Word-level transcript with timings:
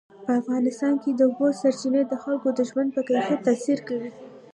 په 0.25 0.31
افغانستان 0.41 0.93
کې 1.01 1.11
د 1.13 1.19
اوبو 1.27 1.47
سرچینې 1.61 2.01
د 2.07 2.13
خلکو 2.23 2.47
د 2.57 2.59
ژوند 2.69 2.89
په 2.95 3.01
کیفیت 3.09 3.39
تاثیر 3.47 3.79
کوي. 3.87 4.09